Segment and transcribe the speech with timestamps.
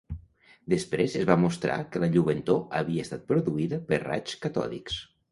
[0.73, 4.97] Després es va mostrar que la lluentor havia estat produïda per raigs catòdics.